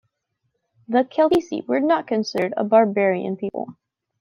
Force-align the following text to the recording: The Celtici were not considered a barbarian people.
The 0.87 1.03
Celtici 1.03 1.63
were 1.67 1.79
not 1.79 2.07
considered 2.07 2.55
a 2.57 2.63
barbarian 2.63 3.37
people. 3.37 3.75